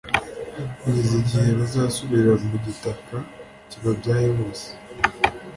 kugeza 0.79 1.13
igihe 1.21 1.49
bazasubirira 1.59 2.33
mu 2.49 2.57
gitaka 2.65 3.15
kibabyaye 3.69 4.27
bose 4.37 4.67